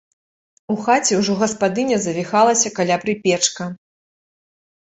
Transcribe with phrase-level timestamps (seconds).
[0.73, 3.69] У хаце ўжо гаспадыня завіхалася каля прыпечка.